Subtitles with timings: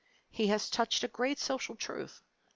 [0.31, 2.23] He has touched a great social truth.